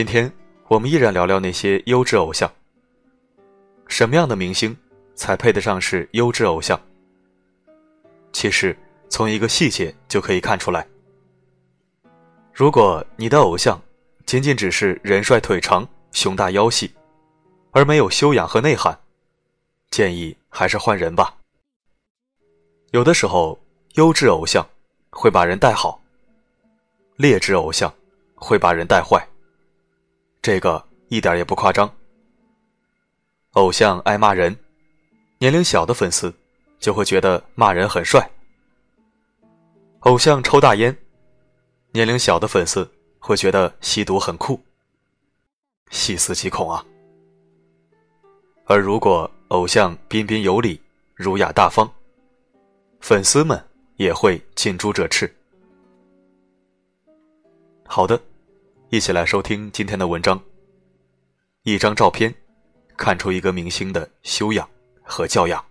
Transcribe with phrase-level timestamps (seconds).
[0.00, 0.32] 今天
[0.66, 2.50] 我们依然聊聊那些优质偶像。
[3.86, 4.74] 什么样的明星
[5.14, 6.80] 才配得上是优质偶像？
[8.32, 8.74] 其实
[9.10, 10.88] 从一个细节就可以看出来。
[12.54, 13.78] 如果你的偶像
[14.24, 16.90] 仅仅只是人帅腿长、胸大腰细，
[17.72, 18.98] 而没有修养和内涵，
[19.90, 21.36] 建议还是换人吧。
[22.92, 23.60] 有的时候，
[23.96, 24.66] 优质偶像
[25.10, 26.00] 会把人带好，
[27.16, 27.92] 劣质偶像
[28.34, 29.22] 会把人带坏。
[30.42, 31.90] 这个一点也不夸张。
[33.52, 34.56] 偶像爱骂人，
[35.38, 36.32] 年龄小的粉丝
[36.78, 38.20] 就会觉得骂人很帅；
[40.00, 40.96] 偶像抽大烟，
[41.92, 44.58] 年龄小的粉丝会觉得吸毒很酷。
[45.90, 46.84] 细思极恐啊！
[48.66, 50.80] 而如果偶像彬彬有礼、
[51.16, 51.90] 儒雅大方，
[53.00, 53.62] 粉丝们
[53.96, 55.30] 也会近朱者赤。
[57.84, 58.18] 好的。
[58.92, 60.42] 一起来收听今天的文章。
[61.62, 62.34] 一张照片，
[62.96, 64.68] 看出一个明星的修养
[65.04, 65.64] 和教养。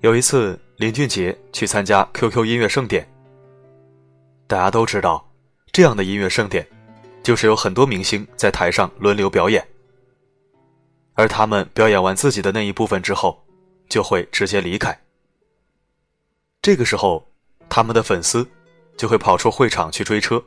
[0.00, 3.08] 有一次，林俊杰去参加 QQ 音乐盛典。
[4.48, 5.24] 大家都知道，
[5.70, 6.66] 这样的音乐盛典，
[7.22, 9.64] 就是有很多明星在台上轮流表演。
[11.14, 13.44] 而他们表演完自己的那一部分之后，
[13.88, 14.98] 就会直接离开。
[16.62, 17.26] 这个时候，
[17.68, 18.46] 他们的粉丝
[18.96, 20.42] 就会跑出会场去追车，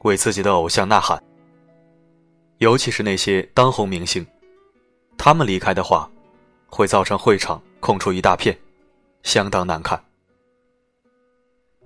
[0.00, 1.22] 为自己的偶像呐喊。
[2.58, 4.24] 尤其是那些当红明星，
[5.18, 6.10] 他们离开的话，
[6.68, 8.56] 会造成会场空出一大片，
[9.22, 10.02] 相当难看。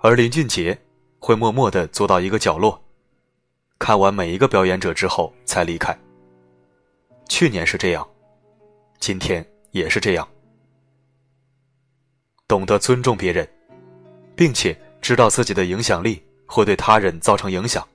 [0.01, 0.79] 而林俊杰
[1.19, 2.81] 会默默地坐到一个角落，
[3.79, 5.99] 看完每一个表演者之后才离开。
[7.39, 8.05] 去年是这样，
[8.99, 10.29] 今天也是这样。
[12.49, 13.49] 懂得尊重别人，
[14.35, 17.87] 并且知道自己的影响力会对他人造成影响，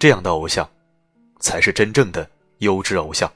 [0.00, 0.68] 这样的偶像，
[1.38, 2.28] 才是真正的
[2.58, 3.32] 优质偶像。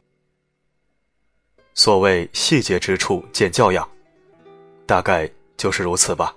[1.74, 3.88] 所谓细节之处见教养，
[4.84, 6.34] 大概就是如此吧。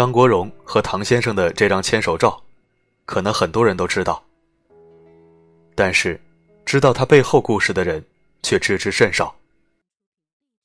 [0.00, 2.42] 张国荣和唐先生的这张牵手照，
[3.04, 4.24] 可能很多人都知道，
[5.74, 6.18] 但是
[6.64, 8.02] 知道他背后故事的人
[8.42, 9.36] 却知之甚少。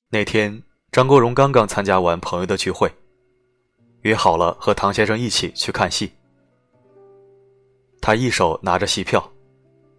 [0.09, 2.89] 那天，张国荣刚刚参加完朋友的聚会，
[4.03, 6.13] 约好了和唐先生一起去看戏。
[7.99, 9.29] 他一手拿着戏票，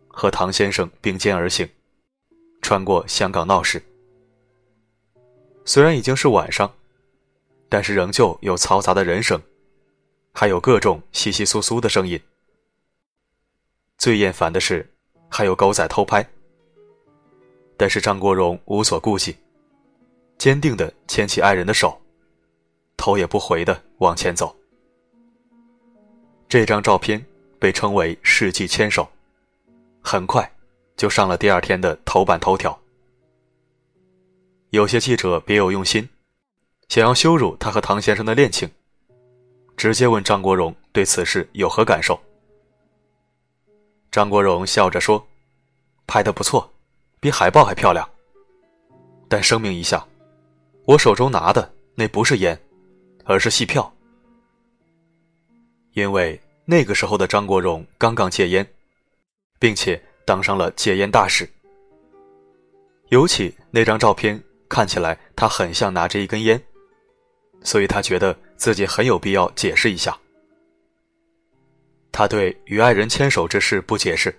[0.08, 1.68] 和唐先生并肩而行，
[2.62, 3.82] 穿过香港闹市。
[5.66, 6.72] 虽然已经是晚上。
[7.68, 9.40] 但是仍旧有嘈杂的人声，
[10.32, 12.20] 还有各种稀稀疏疏的声音。
[13.98, 14.88] 最厌烦的是，
[15.28, 16.26] 还有狗仔偷拍。
[17.76, 19.36] 但是张国荣无所顾忌，
[20.38, 22.00] 坚定的牵起爱人的手，
[22.96, 24.54] 头也不回的往前走。
[26.48, 27.22] 这张照片
[27.58, 29.06] 被称为“世纪牵手”，
[30.00, 30.50] 很快
[30.96, 32.78] 就上了第二天的头版头条。
[34.70, 36.08] 有些记者别有用心。
[36.88, 38.70] 想要羞辱他和唐先生的恋情，
[39.76, 42.18] 直接问张国荣对此事有何感受。
[44.10, 45.26] 张国荣笑着说
[46.06, 46.72] ：“拍的不错，
[47.20, 48.08] 比海报还漂亮。
[49.28, 50.06] 但声明一下，
[50.86, 52.58] 我手中拿的那不是烟，
[53.24, 53.92] 而是戏票。
[55.92, 58.66] 因为那个时候的张国荣刚刚戒烟，
[59.58, 61.46] 并且当上了戒烟大使。
[63.08, 66.62] 尤其那张照片看起来，他很像拿着一根烟。”
[67.62, 70.16] 所以他觉得自己很有必要解释一下。
[72.12, 74.34] 他对与爱人牵手之事不解释，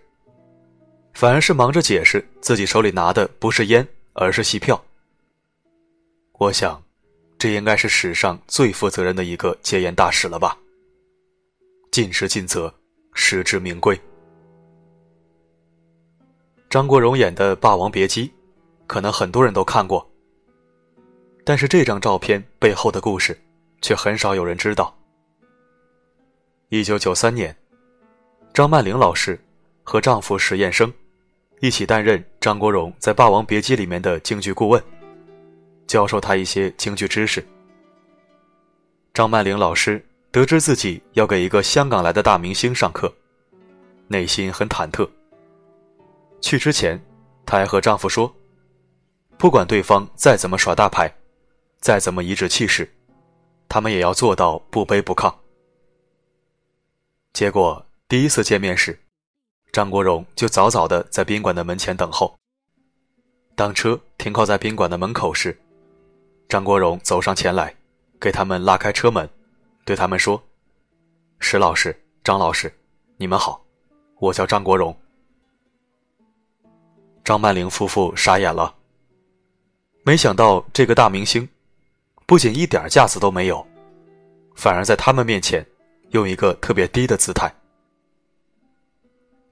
[1.13, 4.83] 反而是忙着解释自己手里拿的不是烟，而是戏票。
[6.39, 6.81] 我想，
[7.37, 10.57] 这应该是史上最负责任的一个戒烟大使了吧？
[11.91, 12.73] 尽职尽责，
[13.13, 13.99] 实至名归。
[16.69, 18.27] 张国荣演的《霸王别姬》，
[18.85, 20.07] 可能很多人都看过。
[21.47, 23.39] 但是这张照片背后的故事，
[23.81, 24.93] 却很少有人知道。
[26.67, 27.55] 一九九三年，
[28.53, 29.39] 张曼玲老师
[29.81, 30.93] 和丈夫史彦生
[31.61, 34.83] 一起担任张国荣在《霸王别姬》里面的京剧顾问，
[35.87, 37.41] 教授他一些京剧知识。
[39.13, 43.09] 张曼玲老师得知自己要给一个香港来的大明星上课，
[44.09, 45.09] 内心很忐忑。
[46.41, 47.01] 去之前，
[47.45, 48.35] 她还和丈夫说
[49.39, 51.09] ：“不管对方再怎么耍大牌。”
[51.79, 52.91] 再怎么颐指气使，
[53.69, 55.33] 他们也要做到不卑不亢。
[57.33, 58.99] 结果第一次见面时，
[59.71, 62.35] 张国荣就早早的在宾馆的门前等候。
[63.55, 65.57] 当车停靠在宾馆的门口时，
[66.47, 67.75] 张国荣走上前来，
[68.19, 69.29] 给他们拉开车门，
[69.85, 70.41] 对他们说
[71.39, 72.71] ：“石老师、张老师，
[73.17, 73.63] 你们好，
[74.19, 74.95] 我叫张国荣。”
[77.23, 78.75] 张曼玲夫妇傻眼了，
[80.03, 81.47] 没想到这个大明星，
[82.27, 83.65] 不仅一点架子都没有，
[84.53, 85.65] 反而在他们面前
[86.09, 87.49] 用一个特别低的姿态。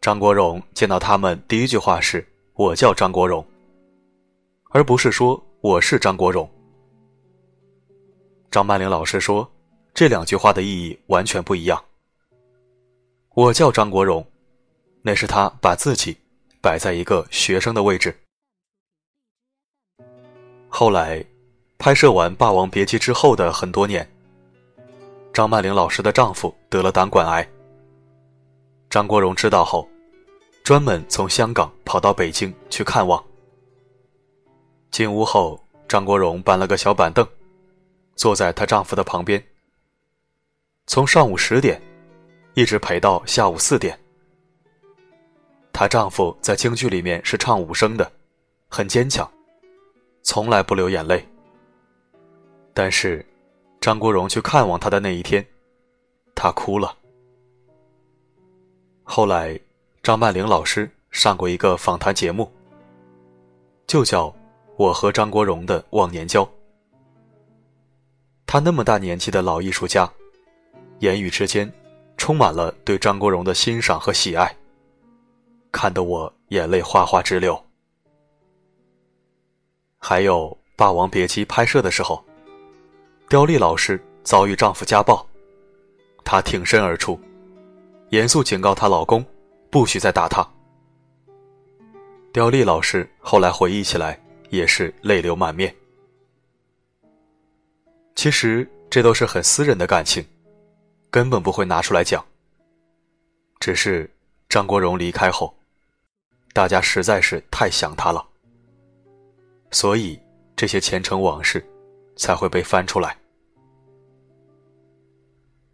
[0.01, 3.44] 张国荣见到他们第一句话是“我叫张国荣”，
[4.72, 6.48] 而不是说“我是张国荣”。
[8.51, 9.50] 张曼玲老师说，
[9.94, 11.81] 这两句话的意义完全不一样。
[13.36, 14.24] “我叫张国荣”，
[15.01, 16.18] 那是他把自己
[16.62, 18.13] 摆在一个学生的位置。
[20.68, 21.25] 后来，
[21.86, 24.10] 拍摄完《霸王别姬》之后的很多年，
[25.32, 27.48] 张曼玲老师的丈夫得了胆管癌。
[28.90, 29.88] 张国荣知道后。
[30.64, 33.24] 专门从香港跑到北京去看望。
[34.90, 37.24] 进屋后，张国荣搬了个小板凳，
[38.16, 39.46] 坐在她丈夫的旁边。
[40.88, 41.80] 从上午十点，
[42.56, 43.96] 一直陪到下午四点。
[45.72, 48.12] 她丈夫在京剧里面是唱武生的，
[48.70, 49.32] 很坚强，
[50.24, 51.24] 从来不流眼泪。
[52.75, 53.25] 但是，
[53.81, 55.44] 张国荣去看望他的那一天，
[56.36, 56.95] 他哭了。
[59.04, 59.60] 后来。
[60.04, 62.48] 张曼玲老师上过一个访谈节目，
[63.88, 64.27] 就叫
[64.77, 66.45] 《我和张国荣的忘年交》。
[68.45, 70.07] 他那么大年纪的老艺术家，
[71.00, 71.74] 言语之间
[72.18, 74.56] 充满了对张国荣的欣赏和喜爱，
[75.72, 77.60] 看得我眼泪哗哗直流。
[79.98, 82.24] 还有《霸王别姬》拍摄的时候，
[83.27, 85.27] 刁丽老师遭遇丈夫家暴，
[86.24, 87.19] 她挺身而出，
[88.10, 89.25] 严肃警告她老公。
[89.72, 90.48] 不许再打她。
[92.31, 94.18] 刁丽老师后来回忆起来
[94.50, 95.75] 也是泪流满面。
[98.16, 100.25] 其实这都是很私人的感情，
[101.10, 102.24] 根本不会拿出来讲。
[103.60, 104.10] 只是
[104.48, 105.54] 张国荣离开后，
[106.54, 108.25] 大家实在是太想他了，
[109.72, 110.18] 所以
[110.56, 111.66] 这些前尘往事
[112.16, 113.18] 才会被翻出来。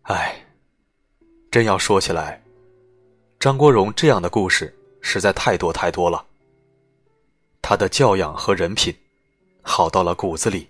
[0.03, 0.45] 唉，
[1.49, 2.41] 真要说起来。
[3.39, 4.71] 张国荣这样的故事
[5.01, 6.23] 实在太多太多了。
[7.59, 8.95] 他的教养和人品，
[9.63, 10.69] 好到了骨子里。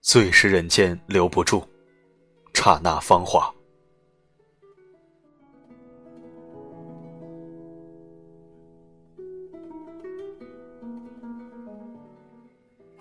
[0.00, 1.64] 最是人间留不住，
[2.52, 3.53] 刹那芳华。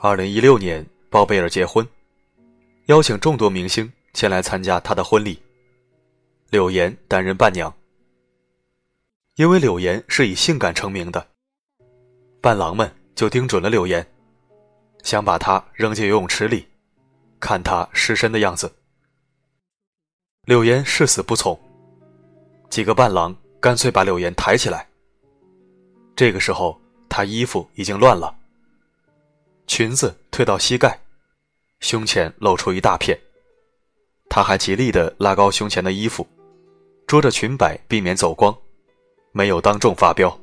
[0.06, 1.88] 二零一六年，包贝尔结婚，
[2.88, 5.42] 邀请众多明星前来参加他的婚礼。
[6.50, 7.74] 柳岩担任伴娘，
[9.36, 11.26] 因为柳岩是以性感成名的，
[12.42, 14.06] 伴郎们就盯准了柳岩，
[15.04, 16.68] 想把她扔进游泳池里，
[17.40, 18.70] 看她失身的样子。
[20.44, 21.58] 柳岩誓死不从，
[22.70, 24.86] 几个伴郎干脆把柳岩抬起来。
[26.14, 26.78] 这个时候，
[27.08, 28.36] 她衣服已经乱了，
[29.66, 31.00] 裙子退到膝盖，
[31.80, 33.20] 胸前露出一大片，
[34.30, 36.28] 她还极力的拉高胸前的衣服。
[37.06, 38.56] 捉着裙摆，避免走光，
[39.32, 40.40] 没有当众发飙。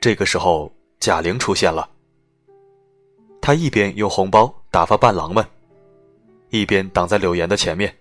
[0.00, 1.88] 这个时候，贾玲出现了。
[3.40, 5.44] 她一边用红包打发伴郎们，
[6.50, 7.94] 一边挡在柳岩的前面，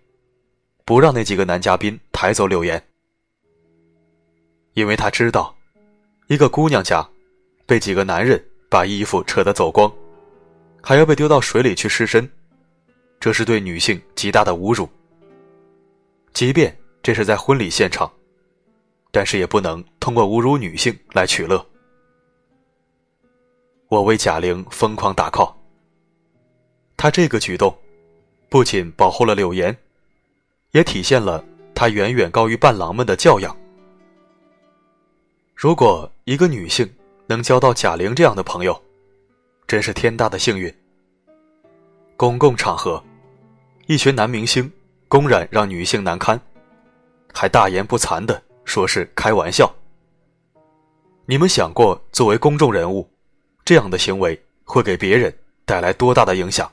[0.86, 2.82] 不让那几个男嘉宾抬走柳岩。
[4.74, 5.56] 因为她知道，
[6.28, 7.08] 一个姑娘家，
[7.66, 9.92] 被几个男人把衣服扯得走光，
[10.82, 12.30] 还要被丢到水里去湿身，
[13.20, 14.88] 这是对女性极大的侮辱。
[16.34, 18.12] 即便这是在婚礼现场，
[19.12, 21.66] 但是也不能通过侮辱女性来取乐。
[23.88, 25.54] 我为贾玲疯狂打 call。
[26.98, 27.76] 她这个举动，
[28.50, 29.76] 不仅保护了柳岩，
[30.72, 31.44] 也体现了
[31.74, 33.56] 她远远高于伴郎们的教养。
[35.56, 36.88] 如果一个女性
[37.28, 38.82] 能交到贾玲这样的朋友，
[39.68, 40.74] 真是天大的幸运。
[42.16, 43.04] 公共场合，
[43.86, 44.72] 一群男明星。
[45.10, 46.38] 公然让女性难堪，
[47.34, 49.74] 还大言不惭的说是开玩笑。
[51.26, 53.10] 你们想过，作为公众人物，
[53.64, 56.70] 这样的行为会给别人带来多大的影响？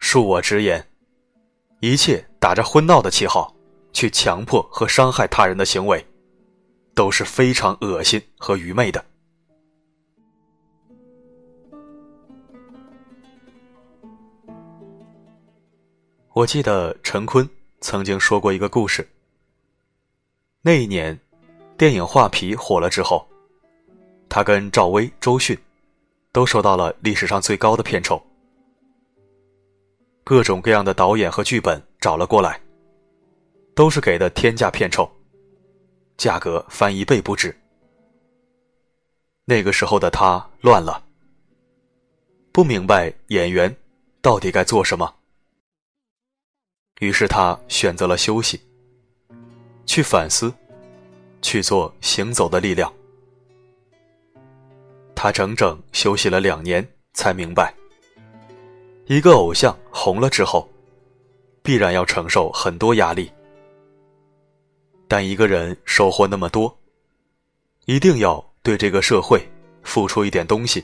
[0.00, 0.86] 恕我直言，
[1.80, 3.52] 一切打着婚闹的旗号
[3.92, 6.06] 去强迫和伤害他人的行为，
[6.94, 9.04] 都是非常恶心和愚昧的。
[16.32, 17.48] 我记得陈坤
[17.80, 19.08] 曾经说过一个故事。
[20.62, 21.18] 那一年，
[21.76, 23.24] 电影《画皮》火了之后，
[24.28, 25.56] 他跟赵薇、周迅
[26.32, 28.20] 都收到了历史上最高的片酬，
[30.24, 32.60] 各种各样的导演和剧本找了过来，
[33.76, 35.08] 都是给的天价片酬，
[36.16, 37.54] 价格翻一倍不止。
[39.44, 41.04] 那个时候的他乱了，
[42.50, 43.74] 不明白演员
[44.22, 45.14] 到底该做什么。
[47.00, 48.60] 于是他选择了休息，
[49.84, 50.54] 去反思，
[51.42, 52.90] 去做行走的力量。
[55.14, 57.74] 他整整休息了两年，才明白，
[59.06, 60.68] 一个偶像红了之后，
[61.62, 63.30] 必然要承受很多压力。
[65.06, 66.76] 但一个人收获那么多，
[67.86, 68.44] 一定要。
[68.64, 69.46] 对这个社会
[69.82, 70.82] 付出一点东西，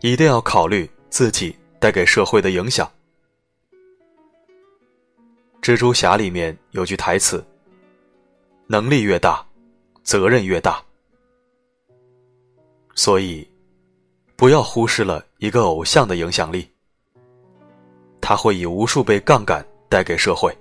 [0.00, 2.90] 一定要考虑自己带给社会的影响。
[5.60, 7.46] 蜘蛛侠里面有句台词
[8.66, 9.46] ：“能力越大，
[10.02, 10.82] 责任越大。”
[12.96, 13.46] 所以，
[14.34, 16.66] 不要忽视了一个偶像的影响力，
[18.22, 20.56] 他会以无数倍杠杆带给社会，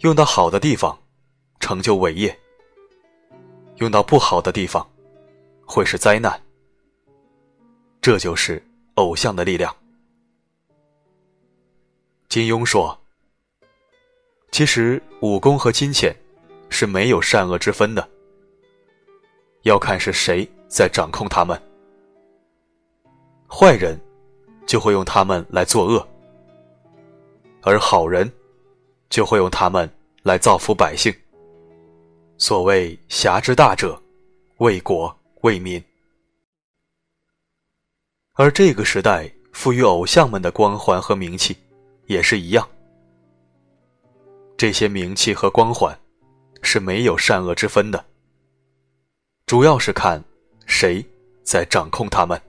[0.00, 0.96] 用到好的地方，
[1.58, 2.38] 成就伟业。
[3.76, 4.88] 用到不好的地方，
[5.66, 6.40] 会是灾难。
[8.00, 8.64] 这就是
[8.94, 9.74] 偶像的力量。
[12.28, 12.96] 金庸说
[14.52, 16.14] ：“其实武功和金钱
[16.68, 18.08] 是没有善恶之分的，
[19.62, 21.60] 要看是谁在掌控他们。
[23.48, 23.98] 坏人
[24.66, 26.06] 就会用他们来作恶，
[27.62, 28.30] 而好人
[29.08, 29.88] 就会用他们
[30.22, 31.14] 来造福百姓。”
[32.38, 34.00] 所谓侠之大者，
[34.58, 35.82] 为国为民。
[38.34, 41.56] 而这个时代赋予偶像们的光环和名气，
[42.06, 42.68] 也是一样。
[44.56, 45.98] 这些名气和光环，
[46.62, 48.04] 是没有善恶之分的，
[49.46, 50.22] 主要是看
[50.66, 51.04] 谁
[51.42, 52.40] 在掌控他们。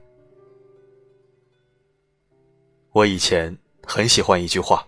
[2.92, 4.86] 我以前很喜欢一句话：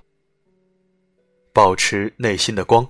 [1.53, 2.87] 保持内心的光。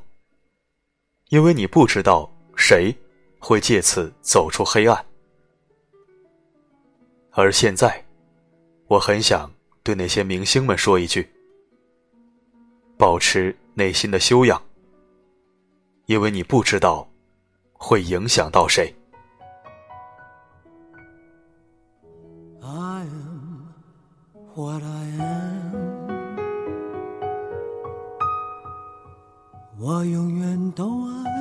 [1.29, 2.95] 因为你不知道谁
[3.39, 5.07] 会借此走出黑暗，
[7.31, 8.05] 而现在，
[8.87, 9.51] 我很想
[9.83, 11.27] 对那些明星们说一句：
[12.99, 14.63] 保持内心的修养，
[16.05, 17.09] 因为你不知道
[17.73, 18.95] 会影响到谁。
[29.83, 31.32] 我永远都爱。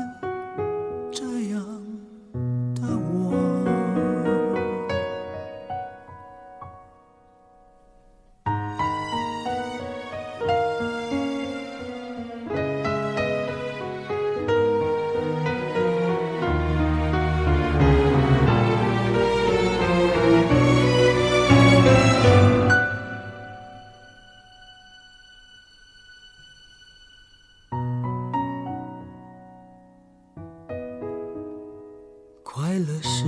[33.22, 33.28] 是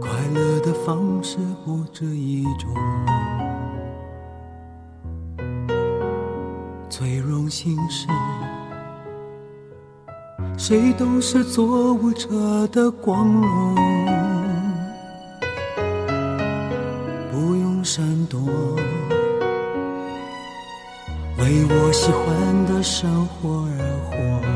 [0.00, 2.72] 快乐的方式不止一种，
[6.88, 8.06] 最荣幸是
[10.56, 13.74] 谁都是做舞者的光荣，
[17.32, 18.38] 不用闪躲，
[21.38, 23.78] 为我喜欢的生活而
[24.12, 24.55] 活。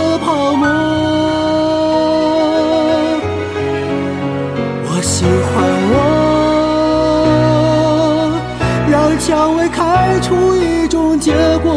[5.21, 5.29] 喜欢
[5.93, 5.95] 我，
[8.89, 11.71] 让蔷薇开出一种结果。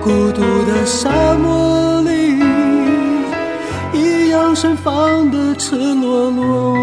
[0.00, 2.40] 孤独的沙漠里，
[3.92, 6.74] 一样盛放的赤裸裸。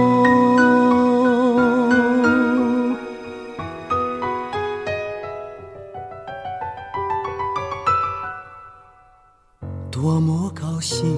[9.90, 11.18] 多么高兴！